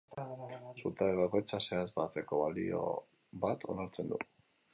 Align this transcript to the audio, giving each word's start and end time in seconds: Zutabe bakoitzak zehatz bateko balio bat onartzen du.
Zutabe 0.79 1.19
bakoitzak 1.19 1.65
zehatz 1.67 1.91
bateko 1.99 2.41
balio 2.45 2.81
bat 3.45 3.69
onartzen 3.77 4.13
du. 4.15 4.21